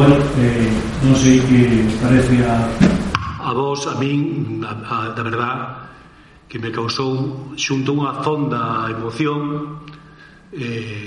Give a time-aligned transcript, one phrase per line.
[0.00, 0.72] Bueno, eh,
[1.04, 1.60] non sei que
[2.00, 2.72] parece a...
[3.20, 5.92] A vos, a min, a, a, da verdad,
[6.48, 9.76] que me causou xunto unha fonda emoción
[10.56, 11.04] eh,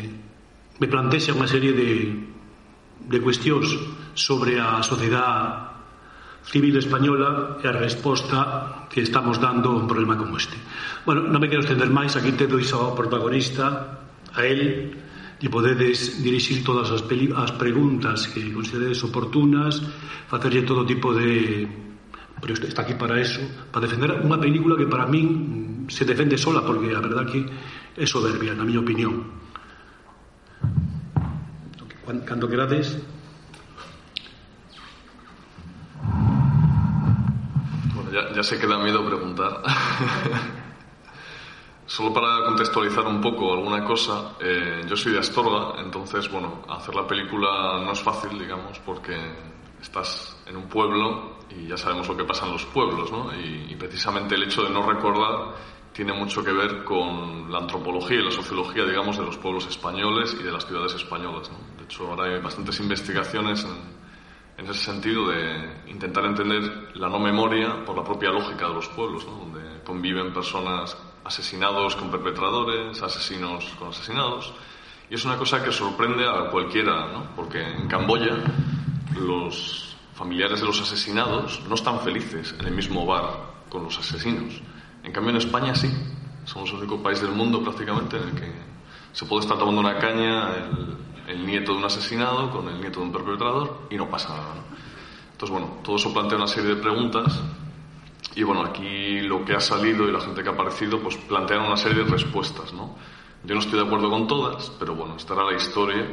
[0.77, 1.89] me plantexa unha serie de,
[3.09, 3.65] de cuestións
[4.13, 5.73] sobre a sociedade
[6.45, 10.61] civil española e a resposta que estamos dando a un problema como este.
[11.01, 14.05] Bueno, non me quero estender máis, aquí te dois ao protagonista,
[14.37, 15.01] a él,
[15.43, 19.83] e podedes dirixir todas as, peli, as preguntas que consideredes oportunas,
[20.31, 21.67] facerlle todo tipo de...
[22.39, 26.63] Pero está aquí para eso, para defender unha película que para min se defende sola,
[26.63, 29.43] porque a verdad que é soberbia, na miña opinión.
[32.23, 33.03] Cando querades...
[37.91, 39.59] Bueno, ya, ya que da miedo preguntar.
[41.93, 46.95] Solo para contextualizar un poco alguna cosa, eh, yo soy de Astorga, entonces, bueno, hacer
[46.95, 49.15] la película no es fácil, digamos, porque
[49.79, 53.31] estás en un pueblo y ya sabemos lo que pasa en los pueblos, ¿no?
[53.39, 55.53] Y, precisamente el hecho de no recordar
[55.93, 60.35] tiene mucho que ver con la antropología y la sociología, digamos, de los pueblos españoles
[60.39, 61.51] y de las ciudades españolas.
[61.77, 67.19] De hecho, ahora hay bastantes investigaciones en, en ese sentido de intentar entender la no
[67.19, 73.65] memoria por la propia lógica de los pueblos, donde conviven personas asesinados con perpetradores, asesinos
[73.79, 74.53] con asesinados.
[75.09, 77.35] Y es una cosa que sorprende a cualquiera, ¿no?
[77.35, 78.37] porque en Camboya
[79.15, 84.61] los familiares de los asesinados no están felices en el mismo bar con los asesinos.
[85.03, 85.91] En cambio en España sí.
[86.45, 88.51] Somos el único país del mundo prácticamente en el que
[89.13, 90.49] se puede estar tomando una caña
[91.27, 94.55] el, nieto de un asesinado con el nieto de un perpetrador y no pasa nada.
[95.31, 97.39] Entonces, bueno, todo eso plantea una serie de preguntas
[98.35, 101.61] y, bueno, aquí lo que ha salido y la gente que ha aparecido, pues plantean
[101.61, 102.95] una serie de respuestas, ¿no?
[103.43, 106.07] Yo no estoy de acuerdo con todas, pero bueno, esta era la historia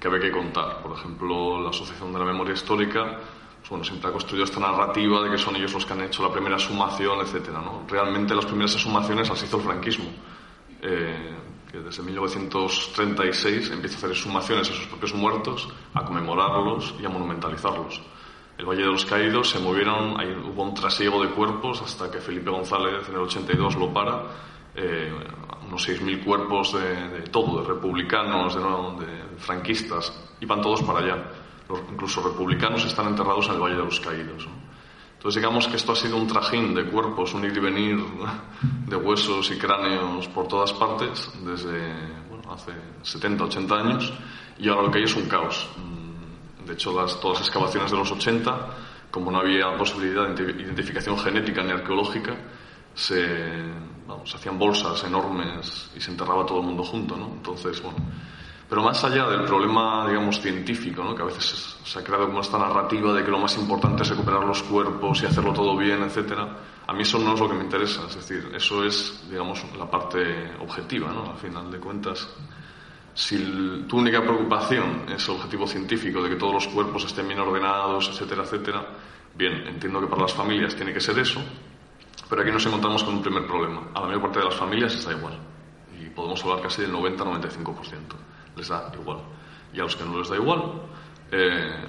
[0.00, 0.82] que había que contar.
[0.82, 3.18] Por ejemplo, la Asociación de la Memoria Histórica
[3.62, 6.24] pues, bueno, siempre ha construido esta narrativa de que son ellos los que han hecho
[6.24, 7.84] la primera sumación, etcétera, ¿no?
[7.88, 10.06] Realmente las primeras sumaciones las hizo el franquismo.
[10.82, 11.36] Eh,
[11.70, 17.08] que desde 1936 empieza a hacer sumaciones a sus propios muertos, a conmemorarlos y a
[17.08, 18.02] monumentalizarlos.
[18.62, 20.14] El Valle de los Caídos se movieron,
[20.46, 24.22] hubo un trasiego de cuerpos hasta que Felipe González en el 82 lo para,
[24.76, 25.12] eh,
[25.66, 31.24] unos 6.000 cuerpos de, todo, de republicanos, de, franquistas, iban todos para allá.
[31.90, 34.46] Incluso republicanos están enterrados en el Valle de los Caídos.
[35.16, 37.98] Entonces digamos que esto ha sido un trajín de cuerpos, un ir y venir
[38.86, 41.92] de huesos y cráneos por todas partes desde
[42.48, 42.70] hace
[43.02, 44.12] 70, 80 años
[44.56, 45.68] y ahora lo que hay es un caos.
[46.66, 48.66] De hecho, las, todas las excavaciones de los 80,
[49.10, 52.34] como no había posibilidad de identificación genética ni arqueológica,
[52.94, 53.24] se,
[54.34, 57.16] hacían bolsas enormes y se enterraba todo el mundo junto.
[57.16, 57.26] ¿no?
[57.26, 57.98] Entonces, bueno,
[58.68, 61.14] pero más allá del problema, digamos, científico, ¿no?
[61.14, 64.08] que a veces se ha creado como esta narrativa de que lo más importante es
[64.08, 66.56] recuperar los cuerpos y hacerlo todo bien, etcétera,
[66.86, 68.02] a mí eso no es lo que me interesa.
[68.08, 71.32] Es decir, eso es, digamos, la parte objetiva, ¿no?
[71.32, 72.28] Al final de cuentas,
[73.14, 77.40] si tu única preocupación es el objetivo científico de que todos los cuerpos estén bien
[77.40, 78.86] ordenados, etcétera, etcétera,
[79.34, 81.40] bien, entiendo que para las familias tiene que ser eso,
[82.28, 83.88] pero aquí nos encontramos con un primer problema.
[83.94, 85.38] A la mayor parte de las familias está igual.
[86.00, 89.18] Y podemos hablar casi del 90-95% les da igual.
[89.72, 90.62] Y a los que no les da igual,
[91.30, 91.84] eh,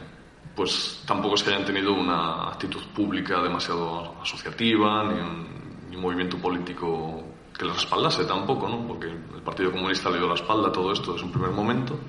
[0.55, 5.63] pues tampoco es que hayan tenido una actitud pública demasiado asociativa, ni un,
[6.01, 7.23] movimiento político
[7.57, 8.87] que les respaldase tampoco, ¿no?
[8.87, 11.99] porque el Partido Comunista le dio la espalda a todo esto desde un primer momento,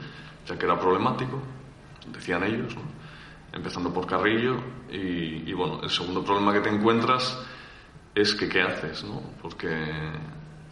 [0.47, 1.41] ya que era problemático,
[2.13, 2.75] decían ellos,
[3.53, 4.57] empezando por Carrillo,
[4.91, 7.39] y, y, bueno, el segundo problema que te encuentras
[8.15, 9.21] es que qué haces, ¿no?
[9.43, 9.69] porque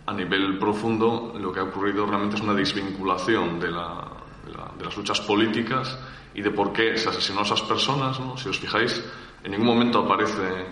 [0.07, 5.99] a nivel profundo lo que ha ocurrido realmente es una desvinculación de, las luchas políticas
[6.35, 8.19] y de por qué se asesinó a esas personas.
[8.37, 9.03] Si os fijáis,
[9.45, 10.67] en ningún momento aparece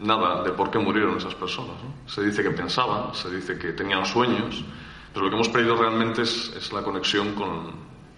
[0.00, 1.76] nada de por qué murieron esas personas.
[2.06, 4.64] Se dice que pensaban, se dice que tenían sueños,
[5.12, 7.72] pero lo que hemos perdido realmente es, la conexión con,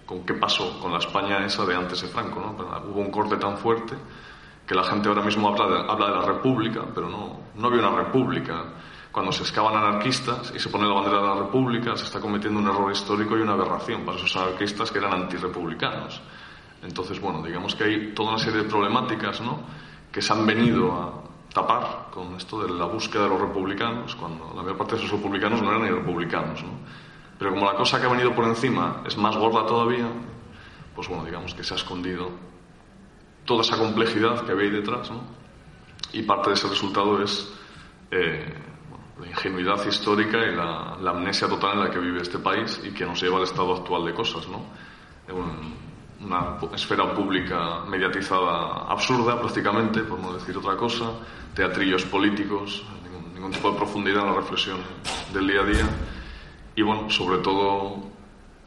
[0.06, 2.55] con, qué pasó con la España esa de antes de Franco.
[2.88, 3.96] Hubo un corte tan fuerte
[4.67, 8.64] que la gente ahora mismo habla de, la República, pero no, no había una República
[9.11, 12.61] cuando se excavan anarquistas y se pone la bandera de la República, se está cometiendo
[12.61, 16.23] un error histórico y una aberración para esos anarquistas que eran antirrepublicanos.
[16.82, 19.61] Entonces, bueno, digamos que hay toda una serie de problemáticas ¿no?
[20.11, 24.52] que se han venido a tapar con esto de la búsqueda de los republicanos, cuando
[24.54, 26.62] la mayor parte de esos republicanos no eran ni republicanos.
[26.62, 26.70] ¿no?
[27.38, 30.08] Pero como la cosa que ha venido por encima es más gorda todavía,
[30.94, 32.31] pues bueno, digamos que se ha escondido
[33.44, 35.20] toda esa complejidad que había ahí detrás, ¿no?
[36.12, 37.52] Y parte de ese resultado es
[38.10, 38.54] eh,
[39.19, 43.04] la ingenuidad histórica y la, amnesia total en la que vive este país y que
[43.06, 44.62] nos lleva al estado actual de cosas, ¿no?
[45.32, 45.52] una
[46.24, 51.12] una esfera pública mediatizada absurda prácticamente, por no decir otra cosa,
[51.54, 54.78] teatrillos políticos, ningún, ningún tipo de profundidad en la reflexión
[55.32, 55.88] del día a día.
[56.74, 57.96] Y bueno, sobre todo,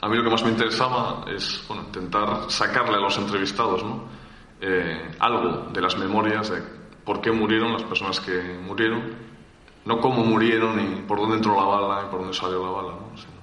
[0.01, 4.03] a mí lo que más me interesaba es bueno, intentar sacarle a los entrevistados ¿no?
[4.61, 6.61] Eh, algo de las memorias de
[7.03, 9.13] por qué murieron las personas que murieron,
[9.85, 12.91] no cómo murieron ni por dónde entró la bala y por dónde salió la bala,
[12.93, 13.17] ¿no?
[13.17, 13.35] sino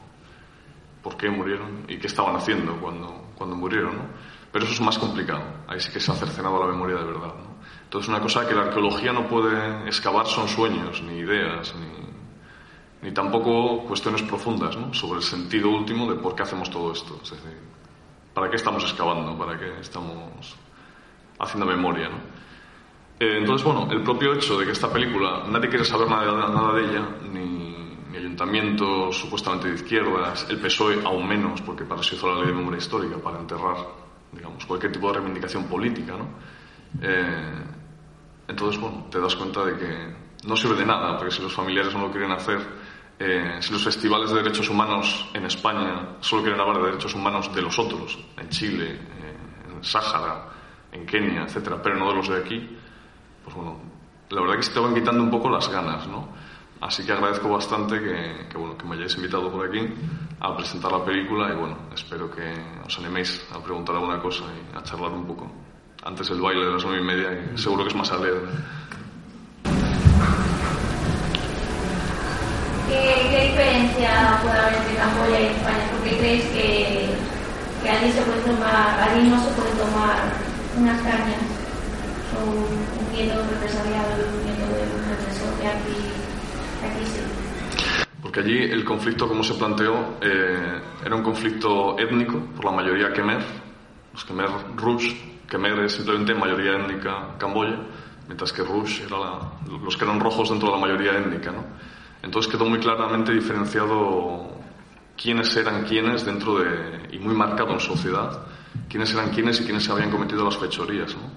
[1.03, 3.97] por qué murieron y qué estaban haciendo cuando, cuando murieron.
[3.97, 4.05] ¿no?
[4.53, 7.35] Pero eso es más complicado, ahí sí que se ha cercenado la memoria de verdad.
[7.35, 7.57] ¿no?
[7.85, 13.13] Entonces, una cosa que la arqueología no puede excavar son sueños, ni ideas, ni, ni
[13.13, 14.95] tampoco cuestiones profundas ¿no?
[14.95, 17.19] sobre el sentido último de por qué hacemos todo esto.
[17.23, 17.59] Es decir,
[18.33, 19.37] ¿para qué estamos excavando?
[19.37, 20.57] ¿Para qué estamos
[21.39, 22.09] haciendo memoria?
[22.09, 22.17] ¿no?
[23.19, 26.73] Eh, entonces, bueno, el propio hecho de que esta película nadie quiere saber nada, nada
[26.75, 27.62] de ella, ni, ni,
[28.33, 32.55] ayuntamientos supuestamente de izquierdas, el PSOE aún menos, porque para eso hizo la ley de
[32.55, 33.77] memoria histórica, para enterrar,
[34.33, 36.29] digamos, cualquier tipo de reivindicación política, ¿no?
[37.03, 37.63] Eh,
[38.49, 41.93] entonces, bueno, te das cuenta de que no sirve de nada, porque si los familiares
[41.95, 42.59] no lo quieren hacer,
[43.19, 47.55] eh, si los festivales de derechos humanos en España solo quieren hablar de derechos humanos
[47.55, 50.49] de los otros, en Chile, eh, en Sáhara,
[50.91, 52.79] en Kenia, etcétera, pero no de los de aquí,
[53.45, 53.79] pues bueno,
[54.31, 56.29] la verdad que se te van quitando un poco las ganas, ¿no?
[56.83, 59.79] Así que agradezco bastante que, que, me hayáis invitado por aquí
[60.41, 62.43] a presentar la película y bueno, espero que
[62.85, 65.49] os animéis a preguntar alguna cosa y a charlar un poco.
[66.03, 68.41] Antes el baile de las nueve y media, que seguro que es más alegre.
[72.89, 75.87] ¿Qué, ¿Qué, diferencia puede haber entre Camboya y España?
[75.93, 77.15] ¿Por qué crees que,
[77.81, 80.19] que allí se puede tomar, allí no se puede tomar
[80.77, 81.47] unas cañas?
[82.35, 86.12] O un, miedo represaliado un miedo de un represor que aquí.
[88.23, 93.13] Porque allí el conflicto, como se planteó, eh, era un conflicto étnico por la mayoría
[93.13, 93.43] Khmer,
[94.13, 97.79] los Khmer Rouge, Khmer es simplemente mayoría étnica Camboya,
[98.27, 99.53] mientras que Rouge era la,
[99.83, 101.65] los que eran rojos dentro de la mayoría étnica, ¿no?
[102.23, 104.53] Entonces quedó muy claramente diferenciado
[105.17, 108.47] quiénes eran quiénes dentro de, y muy marcado en sociedad,
[108.89, 111.31] quiénes eran quiénes y quiénes habían cometido las fechorías, ¿no?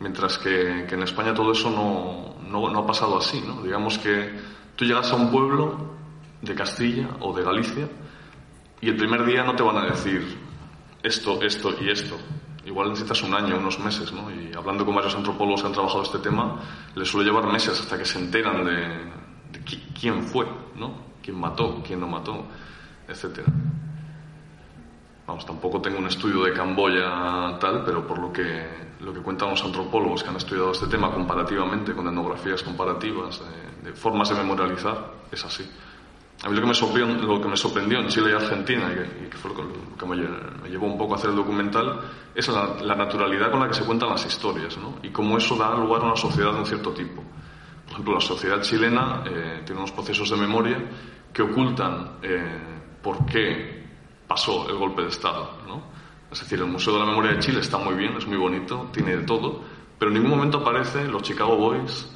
[0.00, 3.42] Mientras que, que, en España todo eso no, no, no, ha pasado así.
[3.64, 4.30] Digamos que
[4.78, 5.76] tú llegas a un pueblo
[6.40, 7.88] de Castilla o de Galicia
[8.80, 10.38] y el primer día no te van a decir
[11.02, 12.16] esto, esto y esto.
[12.64, 14.30] Igual necesitas un año, unos meses, ¿no?
[14.30, 16.60] Y hablando con varios antropólogos que han trabajado este tema,
[16.94, 19.10] les suele llevar meses hasta que se enteran de,
[19.98, 20.46] quién fue,
[20.76, 20.94] ¿no?
[21.22, 22.44] Quién mató, quién no mató,
[23.08, 23.48] etcétera.
[25.28, 28.66] Vamos, tampoco tengo un estudio de Camboya tal, pero por lo que,
[29.00, 33.38] lo que cuentan los antropólogos que han estudiado este tema comparativamente, con etnografías comparativas,
[33.82, 35.68] de, de formas de memorializar, es así.
[36.44, 38.94] A mí lo que me sorprendió, lo que me sorprendió en Chile y Argentina, y
[38.94, 39.56] que, y que fue lo
[39.98, 40.16] que, me,
[40.62, 42.00] me, llevó un poco a hacer el documental,
[42.34, 44.94] es la, la, naturalidad con la que se cuentan las historias, ¿no?
[45.02, 47.22] Y cómo eso da lugar a una sociedad de un cierto tipo.
[47.84, 50.82] Por ejemplo, la sociedad chilena eh, tiene unos procesos de memoria
[51.34, 53.77] que ocultan eh, por qué
[54.28, 55.82] pasó el golpe de Estado, ¿no?
[56.30, 58.90] Es decir, el Museo de la Memoria de Chile está muy bien, es muy bonito,
[58.92, 59.62] tiene de todo,
[59.98, 62.06] pero en ningún momento aparece los Chicago Boys,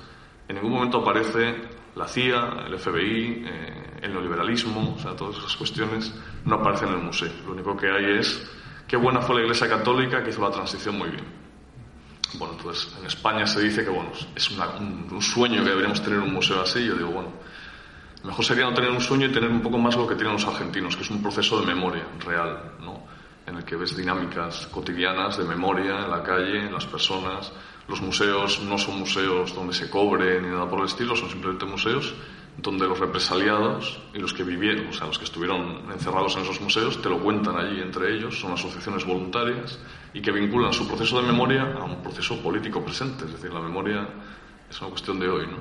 [0.48, 1.54] en ningún momento aparece
[1.94, 6.14] la CIA, el FBI, eh, el neoliberalismo, o sea, todas esas cuestiones
[6.44, 7.32] no aparecen en el museo.
[7.46, 8.50] Lo único que hay es
[8.86, 11.24] qué buena fue la Iglesia Católica que hizo la transición muy bien.
[12.34, 16.18] Bueno, entonces en España se dice que bueno, es un, un, sueño que deberíamos tener
[16.18, 16.84] un museo así.
[16.84, 17.30] Yo digo, bueno,
[18.24, 20.46] mejor sería no tener un sueño y tener un poco más lo que tienen los
[20.46, 23.02] argentinos, que es un proceso de memoria real, ¿no?
[23.46, 27.52] en el que ves dinámicas cotidianas de memoria en la calle, en las personas.
[27.88, 31.66] Los museos no son museos donde se cobre ni nada por el estilo, son simplemente
[31.66, 32.14] museos
[32.56, 36.60] donde los represaliados y los que vivieron, o sea, los que estuvieron encerrados en esos
[36.60, 39.78] museos, te lo cuentan allí entre ellos, son asociaciones voluntarias
[40.12, 43.60] y que vinculan su proceso de memoria a un proceso político presente, es decir, la
[43.60, 44.06] memoria
[44.68, 45.58] es una cuestión de hoy, ¿no?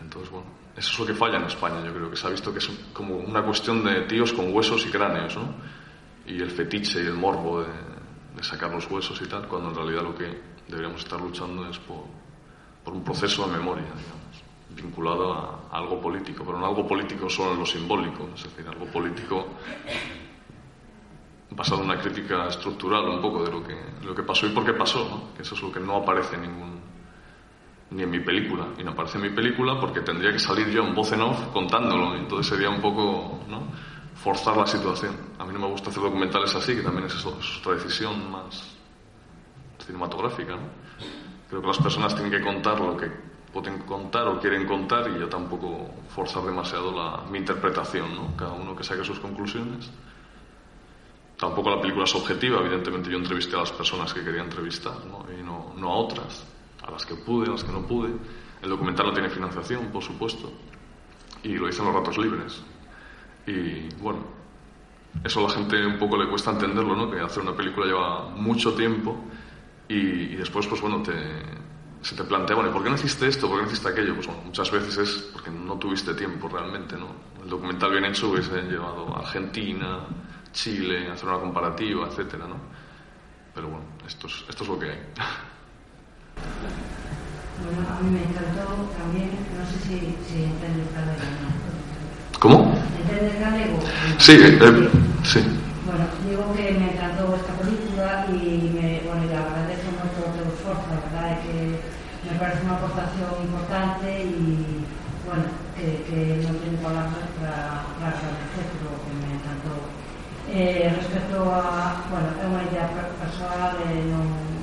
[0.00, 0.48] Entonces, bueno,
[0.78, 2.70] eso es lo que falla en España, yo creo que se ha visto que es
[2.92, 5.54] como una cuestión de tíos con huesos y cráneos, ¿no?
[6.26, 7.68] Y el fetiche y el morbo de,
[8.42, 12.04] sacar los huesos y tal, cuando en realidad lo que deberíamos estar luchando es por,
[12.84, 17.52] por un proceso de memoria, digamos vinculado a, algo político, pero no algo político solo
[17.52, 19.46] en lo simbólico, es decir, algo político
[21.50, 24.50] basado en una crítica estructural un poco de lo que, de lo que pasó y
[24.50, 25.34] por qué pasó, ¿no?
[25.34, 26.80] que eso es lo que no aparece en ningún,
[27.90, 30.84] ni en mi película, y no aparece en mi película porque tendría que salir yo
[30.84, 33.62] en voz en off contándolo, y entonces sería un poco ¿no?
[34.14, 35.16] forzar la situación.
[35.38, 38.30] A mí no me gusta hacer documentales así, que también es, eso, es otra decisión
[38.30, 38.76] más
[39.84, 40.52] cinematográfica.
[40.52, 40.68] ¿no?
[41.48, 43.10] Creo que las personas tienen que contar lo que
[43.52, 48.36] pueden contar o quieren contar y yo tampoco forzar demasiado la, mi interpretación, ¿no?
[48.36, 49.90] cada uno que saque sus conclusiones
[51.38, 55.24] tampoco la película es objetiva, evidentemente yo entrevisté a las personas que quería entrevistar ¿no?
[55.32, 56.44] y no, no a otras,
[56.88, 58.10] a las que pude, a las que no pude.
[58.62, 60.50] El documental no tiene financiación, por supuesto,
[61.42, 62.62] y lo hice en los ratos libres.
[63.46, 64.20] Y bueno,
[65.22, 67.10] eso a la gente un poco le cuesta entenderlo, ¿no?
[67.10, 69.16] Que hacer una película lleva mucho tiempo
[69.88, 71.02] y, después, pues bueno,
[72.00, 73.48] se te plantea, bueno, ¿y por qué no hiciste esto?
[73.48, 74.14] ¿Por qué no hiciste aquello?
[74.14, 77.08] Pues bueno, muchas veces es porque no tuviste tiempo realmente, ¿no?
[77.42, 80.00] El documental bien hecho hubiese llevado a Argentina,
[80.52, 82.56] Chile, hacer una comparativa, etcétera, ¿no?
[83.54, 84.98] Pero bueno, esto es, esto es lo que hay.
[87.98, 90.86] A mí me encantó también, no sé si, si entiendes
[92.38, 92.78] ¿Cómo?
[92.94, 93.78] ¿Entiendes galego?
[94.18, 94.90] Sí, eh,
[95.26, 95.42] sí.
[95.82, 100.86] Bueno, digo que me encantó esta película y me, bueno, le agradezco mucho el esfuerzo,
[100.94, 101.58] la verdad es que
[102.30, 104.86] me parece una aportación importante y
[105.26, 109.74] bueno, que, que no tiene palabras para, para agradecer, pero que me encantó.
[110.46, 114.54] Eh, respecto a, bueno, é unha idea personal, eh, non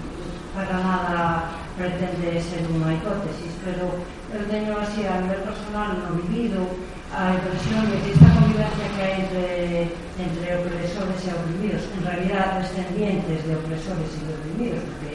[0.55, 3.99] para nada pretende ser unha hipótesis, pero
[4.31, 6.63] eu teño así a nivel personal no vivido
[7.11, 9.47] a impresión de que esta convivencia que hai entre,
[10.15, 15.11] entre opresores e oprimidos, en realidad descendientes de opresores e de oprimidos, porque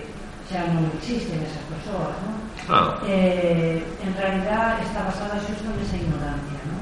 [0.52, 2.36] xa non existen esas persoas, non?
[2.68, 3.00] Ah.
[3.08, 6.80] Eh, en realidad está basada xusto nesa ignorancia, non?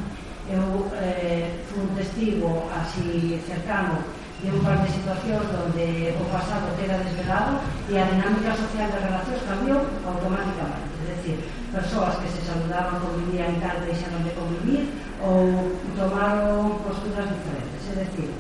[0.51, 4.03] Eu eh, fui un testigo así cercano
[4.43, 7.59] de un par de situacións onde o pasado queda desvelado
[7.91, 10.95] e a dinámica social de relacións cambiou automáticamente.
[11.03, 11.39] É dicir,
[11.75, 14.87] persoas que se saludaban, convivían e tal, deixaron de convivir
[15.19, 17.83] ou tomaron posturas diferentes.
[17.91, 18.31] É dicir,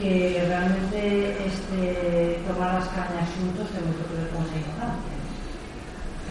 [0.00, 1.00] que realmente
[1.44, 5.16] este, tomar as cañas xuntos ten moito que ver con esa importancia.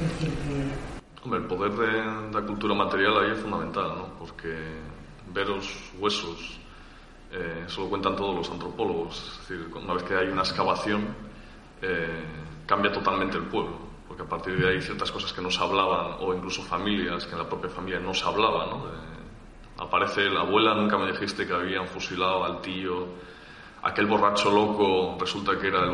[0.01, 0.57] É dicir, que...
[1.21, 1.93] Hombre, o poder de,
[2.33, 4.05] da cultura material aí é fundamental, ¿no?
[4.17, 4.49] porque
[5.29, 6.60] ver os huesos
[7.31, 9.39] eh, eso lo cuentan todos los antropólogos.
[9.41, 11.15] Es decir, una vez que hay una excavación,
[11.81, 12.23] eh,
[12.65, 16.17] cambia totalmente el pueblo, porque a partir de ahí ciertas cosas que no se hablaban,
[16.19, 18.85] o incluso familias que en la propia familia no se hablaba, ¿no?
[18.85, 19.11] De,
[19.81, 23.07] aparece la abuela, nunca me dijiste que habían fusilado al tío,
[23.81, 25.89] aquel borracho loco resulta que era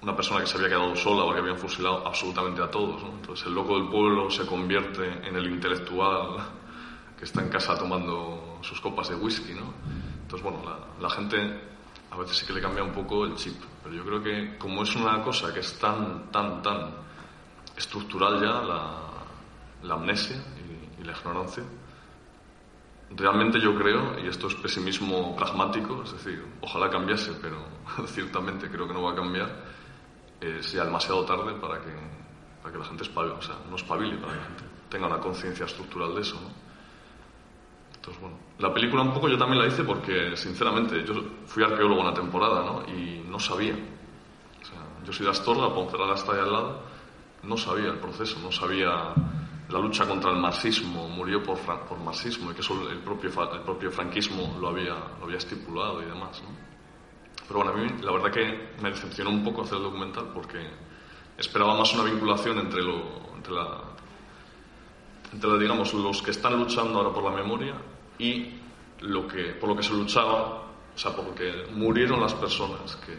[0.00, 3.02] una persona que se había quedado sola porque habían fusilado absolutamente a todos.
[3.02, 6.36] Entonces el loco del pueblo se convierte en el intelectual
[7.18, 9.72] que está en casa tomando sus copas de whisky, ¿no?
[10.32, 11.60] Entonces, bueno, la, la, gente
[12.10, 14.82] a veces sí que le cambia un poco el chip, pero yo creo que como
[14.82, 16.90] es una cosa que es tan, tan, tan
[17.76, 18.62] estructural ya,
[19.82, 20.42] la, amnesia
[20.98, 21.62] y, la ignorancia,
[23.10, 27.58] realmente yo creo, y esto es pesimismo pragmático, es decir, ojalá cambiase, pero
[28.06, 29.50] ciertamente creo que no va a cambiar,
[30.40, 31.92] es ya demasiado tarde para que,
[32.62, 35.18] para que la gente espabile, o sea, no espabile, para que la gente tenga una
[35.18, 36.61] conciencia estructural de eso, ¿no?
[38.02, 41.14] Entonces, bueno, la película un poco yo también la hice porque, sinceramente, yo
[41.46, 42.82] fui arqueólogo una temporada, ¿no?
[42.92, 43.74] Y no sabía.
[43.74, 46.80] O sea, yo soy de Astorga, Ponferrada está ahí al lado,
[47.44, 49.14] no sabía el proceso, no sabía
[49.68, 53.60] la lucha contra el marxismo, murió por, por marxismo y que eso el propio, el
[53.60, 56.48] propio franquismo lo había, lo había estipulado y demás, ¿no?
[57.46, 60.58] Pero bueno, a mí la verdad que me decepcionó un poco hacer el documental porque
[61.38, 63.78] esperaba más una vinculación entre, lo, entre la
[65.32, 67.74] entre digamos los que están luchando ahora por la memoria
[68.18, 68.54] y
[69.00, 70.62] lo que, por lo que se luchaba,
[70.94, 73.16] o sea, por lo que murieron las personas que,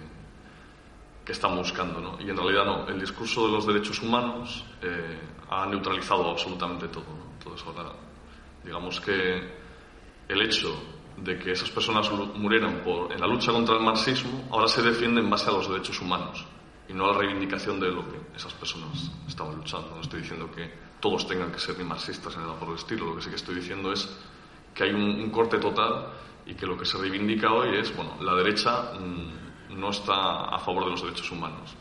[1.25, 2.17] que están buscando, ¿no?
[2.21, 7.05] Y en realidad no, el discurso de los derechos humanos eh, ha neutralizado absolutamente todo,
[7.05, 7.33] ¿no?
[7.37, 7.91] Entonces ahora,
[8.63, 9.63] digamos que
[10.27, 10.73] el hecho
[11.17, 15.21] de que esas personas murieran por, en la lucha contra el marxismo ahora se defiende
[15.21, 16.45] en base a los derechos humanos
[16.87, 19.91] y no a la reivindicación de lo que esas personas estaban luchando.
[19.95, 20.71] No estoy diciendo que
[21.03, 23.35] todos tengan que ser ni marxistas ni nada por el estilo, lo que sí que
[23.35, 24.07] estoy diciendo es
[24.73, 26.07] que hay un, corte total
[26.45, 30.57] y que lo que se reivindica hoy es, bueno, la derecha mmm, no está a
[30.59, 31.75] favor de los derechos humanos.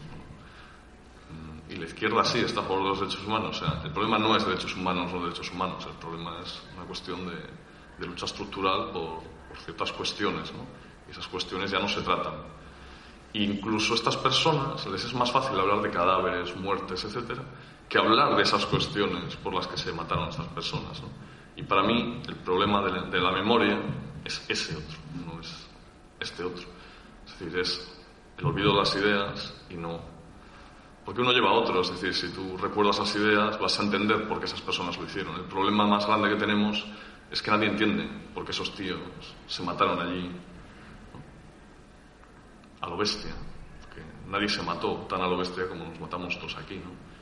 [1.71, 3.63] Y la izquierda sí está a favor de los derechos humanos.
[3.63, 6.85] O sea, el problema no es derechos humanos o derechos humanos, el problema es una
[6.85, 9.23] cuestión de, lucha estructural por,
[9.65, 10.67] ciertas cuestiones, ¿no?
[11.07, 12.35] Y esas cuestiones ya no se tratan.
[13.35, 17.45] Incluso a estas personas les es más fácil hablar de cadáveres, muertes, etcétera,
[17.93, 21.09] que hablar de esas cuestiones por las que se mataron a estas personas, ¿no?
[21.57, 23.79] Y para mí el problema de la, de la, memoria
[24.25, 24.97] es ese otro,
[25.27, 25.69] no es
[26.19, 26.65] este otro.
[27.27, 28.03] Es decir, es
[28.39, 30.01] el olvido de las ideas y no...
[31.05, 34.27] Porque uno lleva a otro, es decir, si tú recuerdas las ideas vas a entender
[34.27, 35.37] por qué esas personas lo hicieron.
[35.37, 36.83] El problema más grande que tenemos
[37.31, 39.01] es que nadie entiende por qué esos tíos
[39.47, 40.31] se mataron allí
[41.13, 41.21] ¿no?
[42.81, 43.35] a lo bestia.
[43.83, 47.13] Porque nadie se mató tan a lo bestia como nos matamos todos aquí, ¿no?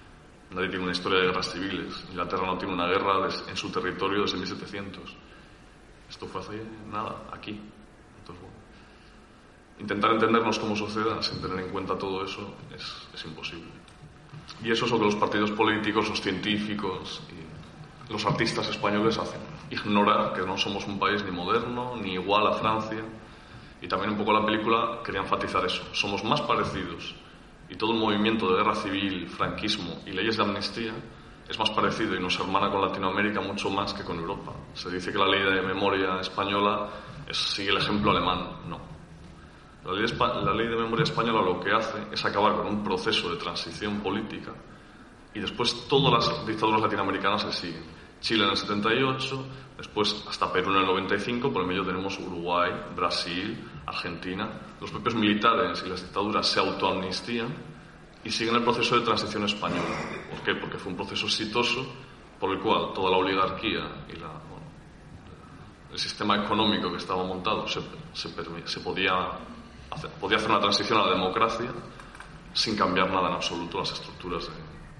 [0.51, 2.05] Nadie tiene una historia de guerras civiles.
[2.11, 5.17] Inglaterra no tiene una guerra en su territorio desde 1700.
[6.09, 7.61] Esto fue hace nada, aquí.
[9.79, 13.71] Intentar entendernos como sociedad sin tener en cuenta todo eso es, es imposible.
[14.63, 19.41] Y eso es lo que los partidos políticos, los científicos y los artistas españoles hacen.
[19.71, 23.03] Ignorar que no somos un país ni moderno, ni igual a Francia.
[23.81, 25.83] Y también un poco la película quería enfatizar eso.
[25.95, 27.15] Somos más parecidos.
[27.71, 30.93] Y todo el movimiento de guerra civil, franquismo y leyes de amnistía
[31.49, 34.53] es más parecido y nos hermana con Latinoamérica mucho más que con Europa.
[34.75, 36.89] Se dice que la ley de memoria española
[37.33, 38.61] sigue el ejemplo alemán.
[38.69, 38.79] No.
[39.85, 44.01] La ley, de, memoria española lo que hace es acabar con un proceso de transición
[44.01, 44.53] política
[45.33, 48.00] y después todas las dictaduras latinoamericanas le siguen.
[48.21, 49.47] Chile en el 78,
[49.79, 54.49] después hasta Perú en el 95, por el medio tenemos Uruguay, Brasil, Argentina.
[54.81, 57.49] Los propios militares y las dictaduras se autoamnistían
[58.23, 59.97] y siguen el proceso de transición española.
[60.31, 60.55] ¿Por qué?
[60.55, 61.87] Porque fue un proceso exitoso
[62.39, 64.31] por el cual toda la oligarquía y la,
[65.93, 67.81] el sistema económico que estaba montado se,
[68.13, 69.13] se, podía,
[69.91, 71.73] hacer, podía hacer una transición a la democracia
[72.53, 74.49] sin cambiar nada en absoluto las estructuras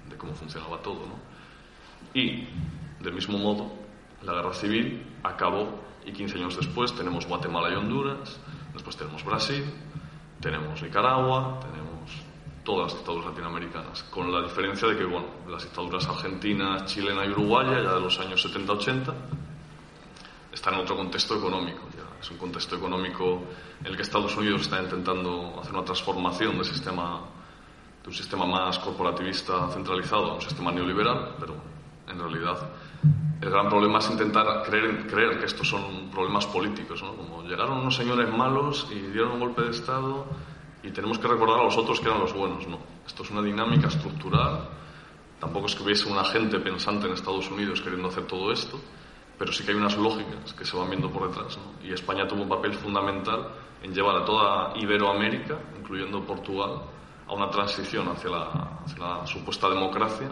[0.09, 1.05] de, cómo funcionaba todo.
[1.05, 1.15] ¿no?
[2.13, 2.47] Y,
[3.01, 3.71] del mismo modo,
[4.23, 8.39] la guerra civil acabó y 15 años después tenemos Guatemala y Honduras,
[8.73, 9.63] después tenemos Brasil,
[10.39, 11.91] tenemos Nicaragua, tenemos
[12.63, 17.29] todas las dictaduras latinoamericanas, con la diferencia de que, bueno, las dictaduras argentinas, chilena y
[17.29, 19.13] uruguaya, ya de los años 70-80,
[20.53, 21.81] está en otro contexto económico.
[21.95, 22.03] Ya.
[22.21, 23.41] Es un contexto económico
[23.79, 29.67] en el que Estados Unidos está intentando hacer una transformación de un sistema más corporativista
[29.69, 31.55] centralizado a un sistema neoliberal, pero
[32.11, 32.57] en realidad
[33.41, 37.15] el gran problema es intentar creer, creer que estos son problemas políticos, ¿no?
[37.15, 40.25] como llegaron unos señores malos y dieron un golpe de Estado
[40.83, 42.67] y tenemos que recordar a los otros que eran los buenos.
[42.67, 44.69] No, esto es una dinámica estructural.
[45.39, 48.79] Tampoco es que hubiese una gente pensante en Estados Unidos queriendo hacer todo esto
[49.41, 51.57] pero sí que hay unas lógicas que se van viendo por detrás.
[51.83, 53.47] Y España tuvo un papel fundamental
[53.81, 56.83] en llevar a toda Iberoamérica, incluyendo Portugal,
[57.27, 60.29] a una transición hacia la, supuesta democracia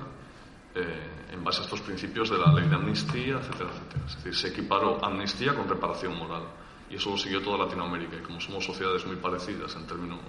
[0.76, 4.06] eh, en base a estos principios de la ley de amnistía, etcétera, etcétera.
[4.06, 6.44] Es decir, se equiparó amnistía con reparación moral.
[6.90, 8.18] Y eso lo siguió toda Latinoamérica.
[8.18, 10.20] Y como somos sociedades muy parecidas en términos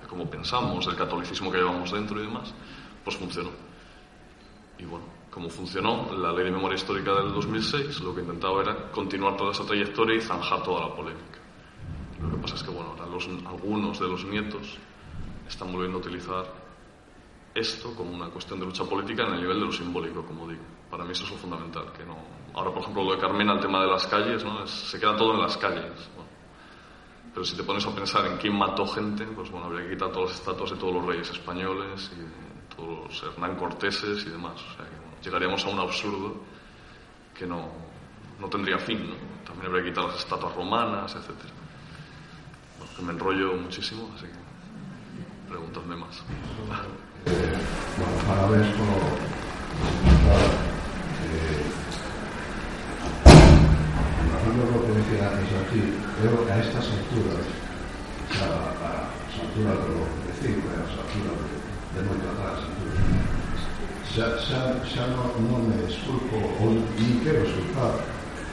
[0.00, 2.52] de cómo pensamos, del catolicismo que llevamos dentro y demás,
[3.04, 3.50] pues funcionó.
[4.78, 8.90] Y bueno, como funcionó la ley de memoria histórica del 2006, lo que intentaba era
[8.90, 11.38] continuar toda esa trayectoria y zanjar toda la polémica.
[12.20, 12.94] Lo que pasa es que, bueno,
[13.46, 14.76] algunos de los nietos
[15.48, 16.44] están volviendo a utilizar
[17.54, 20.62] esto como una cuestión de lucha política en el nivel de lo simbólico, como digo.
[20.90, 21.92] Para mí eso es lo fundamental.
[21.92, 22.16] Que no...
[22.54, 24.66] Ahora, por ejemplo, lo de Carmena, el tema de las calles, ¿no?
[24.66, 26.10] se queda todo en las calles.
[27.32, 30.10] Pero si te pones a pensar en quién mató gente, pues bueno, habría que quitar
[30.10, 34.54] todas las estatuas de todos los reyes españoles y todos los Hernán Corteses y demás.
[34.54, 36.40] O sea, que, llegaríamos a un absurdo
[37.34, 37.70] que no,
[38.40, 39.10] no tendría fin.
[39.10, 39.14] ¿no?
[39.44, 41.30] También habría que quitar las estatuas romanas, etc.
[42.78, 46.24] Bueno, que me enrollo muchísimo, así que pregúntame más.
[47.26, 47.56] Eh,
[47.98, 48.86] bueno, parabéns por
[50.40, 51.64] eh,
[54.70, 55.82] lo que decía antes aquí,
[56.20, 60.80] creo que a estas alturas, o sea, a las alturas de lo que decimos, a
[60.80, 61.56] las alturas de,
[61.96, 62.58] de moito atrás,
[64.10, 67.94] xa, xa, xa non me esculpo ou ni quero esculpar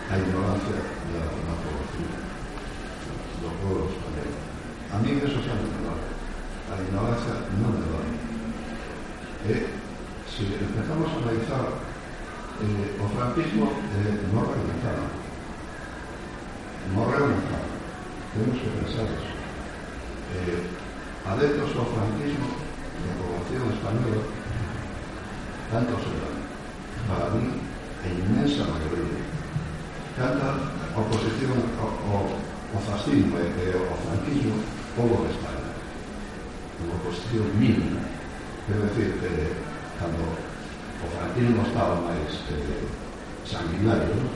[0.06, 0.78] a ignorancia
[1.12, 2.14] da, da poboación
[3.42, 4.38] do povo español
[4.94, 6.08] a mí eso xa non me vale.
[6.70, 8.17] A ignorancia non me vale
[9.46, 9.68] eh,
[10.26, 11.66] se empezamos a analizar
[12.62, 15.06] eh, o franquismo eh, non realizaba.
[16.98, 17.68] Non realizaba.
[18.34, 19.34] Temos que pensar eso.
[20.34, 20.62] Eh,
[21.28, 22.50] adeptos ao franquismo
[23.04, 24.24] da población española
[25.72, 26.32] tanto será
[27.08, 27.62] para mí
[28.04, 29.24] a inmensa maioría
[30.16, 30.56] tanta
[30.96, 32.26] oposición ao,
[32.74, 34.56] ao, fascismo eh, eh, e ao franquismo
[34.98, 35.72] houve de España.
[36.82, 38.17] Unha oposición mínima.
[38.68, 39.32] Quero decir que
[39.96, 42.84] cando o Frankino non estaba máis eh,
[43.48, 44.28] sanguinario, non?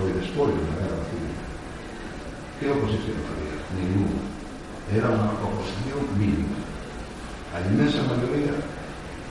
[0.00, 1.36] foi despois da guerra civil.
[2.56, 3.60] Que oposición había?
[3.76, 4.24] Ninguna.
[4.88, 6.56] Era unha oposición mínima.
[7.52, 8.56] A inmensa maioría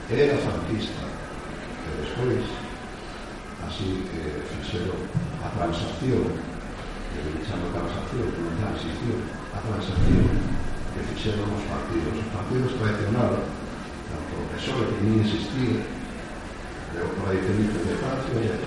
[0.06, 1.10] era franquista.
[1.10, 2.46] E despois,
[3.66, 5.10] así que fixeron
[5.42, 6.22] a transacción,
[7.10, 7.18] que
[7.50, 10.30] chamo transacción, que non transición, a transacción
[10.94, 12.14] que fixeron os partidos.
[12.14, 13.59] Os partidos tradicionales,
[14.10, 15.80] tanto o PSOE que nin existía
[16.92, 18.58] pero por aí que dice de Francia e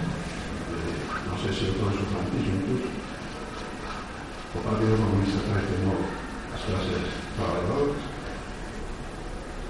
[1.27, 2.89] non sei se o todo eso franquismo incluso
[4.55, 5.99] o Partido Comunista traicionou
[6.55, 8.01] as clases trabajadoras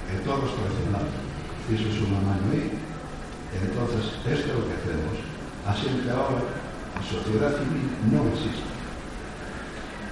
[0.07, 1.17] e todos traicionados
[1.65, 2.93] fixo unha mano aí
[3.53, 5.13] Entonces, esto es lo que hacemos.
[5.67, 8.73] Así que ahora la sociedad civil no existe.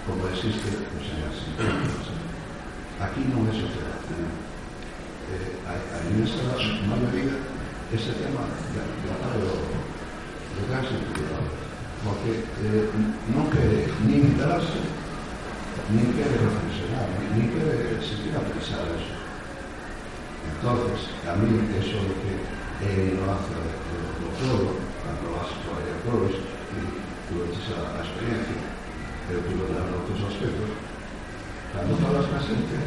[0.06, 1.38] como existe pues, en las
[3.02, 4.02] Aquí no es sociedad.
[5.30, 5.74] eh, a
[6.10, 6.42] en esta
[6.90, 7.38] más medida
[7.94, 8.48] ese tema
[9.04, 9.52] tratado
[10.56, 11.52] do cáncer privado
[12.04, 12.32] porque
[12.66, 12.88] eh,
[13.36, 14.82] non quere nin darse
[15.94, 19.14] nin quere reflexionar nin quere siquiera pensar eso.
[20.50, 22.34] Entonces a mí eso de que
[22.82, 24.72] é eh, ignorancia do todo
[25.04, 26.80] cando vas por aí a pueblos e
[27.30, 28.58] tuve esa experiencia
[29.28, 30.72] pero tuve dar outros aspectos.
[31.76, 32.78] Cando falas na xente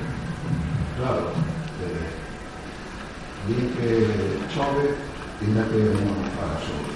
[0.97, 1.31] claro
[1.85, 2.24] eh,
[3.47, 3.89] bien que
[4.55, 4.95] chove,
[5.41, 6.93] tiene que no para solo.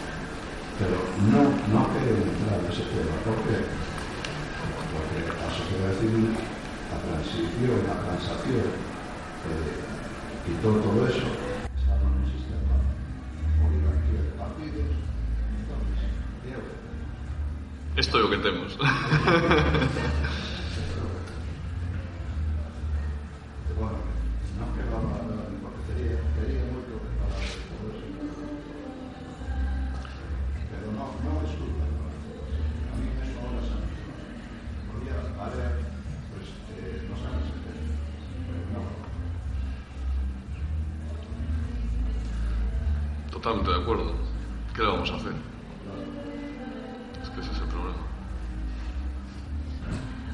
[0.79, 0.97] Pero
[1.29, 3.15] no, no quieren entrar en ese tema.
[3.25, 3.59] ¿Por qué?
[4.95, 6.31] Porque la sociedad civil,
[6.91, 8.69] la transición, la transacción,
[9.49, 9.77] eh,
[10.47, 11.27] quitó todo eso,
[11.77, 12.75] estaba en un sistema
[13.67, 14.91] oligarquía de partidos.
[15.59, 16.09] Entonces.
[17.97, 18.79] Esto é o que temos.
[43.39, 44.13] Totalmente de acuerdo.
[44.75, 45.33] ¿Qué le vamos a hacer?
[47.23, 47.99] Es que ese es el problema.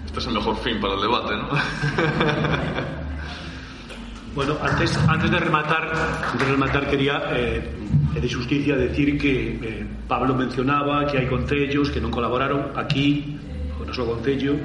[0.07, 1.49] Este es el mejor fin para el debate, ¿no?
[4.35, 5.93] Bueno, antes, antes de rematar,
[6.33, 7.71] antes de rematar quería eh,
[8.21, 13.39] de justicia decir que eh, Pablo mencionaba que hai concellos que non colaboraron aquí,
[13.79, 14.59] o noso concello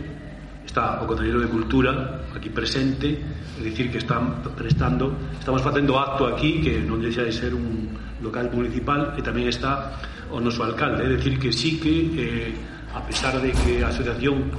[0.66, 6.26] está o Concelleiro de Cultura aquí presente, é dicir que están prestando, estamos facendo acto
[6.26, 11.06] aquí que non deixa de ser un local municipal e tamén está o noso alcalde,
[11.06, 12.52] é dicir que sí que eh,
[12.94, 14.52] a pesar de que a Asociación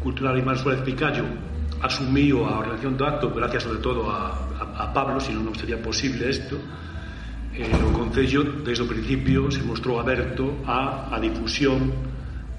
[0.00, 1.24] Cultural Imán Suárez Picallo
[1.80, 5.80] asumiu a organización do acto gracias sobre todo a, a, a Pablo, senón non sería
[5.80, 6.60] posible isto
[7.56, 11.92] eh, o Concello desde o principio se mostrou aberto a, a difusión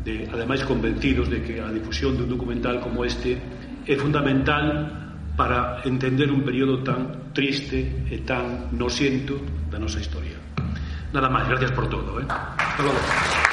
[0.01, 3.37] de, ademais convencidos de que a difusión dun documental como este
[3.85, 5.11] é fundamental
[5.41, 9.41] para entender un período tan triste e tan nosiento
[9.73, 10.38] da nosa historia.
[11.10, 12.21] Nada máis, gracias por todo.
[12.21, 12.25] Eh?
[12.30, 13.50] Hasta logo.